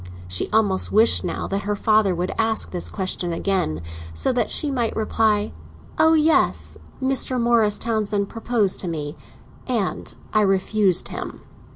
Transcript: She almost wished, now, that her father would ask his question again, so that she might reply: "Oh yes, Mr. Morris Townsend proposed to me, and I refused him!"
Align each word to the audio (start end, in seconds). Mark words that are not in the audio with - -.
She 0.27 0.49
almost 0.49 0.91
wished, 0.91 1.23
now, 1.23 1.45
that 1.45 1.61
her 1.61 1.75
father 1.75 2.15
would 2.15 2.31
ask 2.39 2.73
his 2.73 2.89
question 2.89 3.31
again, 3.31 3.83
so 4.15 4.33
that 4.33 4.49
she 4.49 4.71
might 4.71 4.95
reply: 4.95 5.53
"Oh 5.99 6.13
yes, 6.13 6.75
Mr. 6.99 7.39
Morris 7.39 7.77
Townsend 7.77 8.27
proposed 8.27 8.79
to 8.79 8.87
me, 8.87 9.15
and 9.67 10.11
I 10.33 10.41
refused 10.41 11.09
him!" 11.09 11.41